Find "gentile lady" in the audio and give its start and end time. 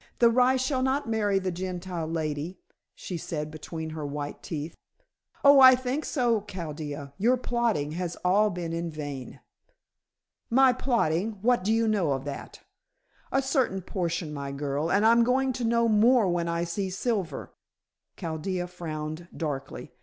1.51-2.57